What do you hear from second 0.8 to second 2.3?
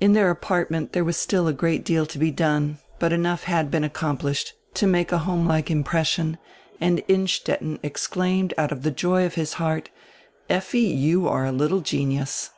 there was still a great deal to be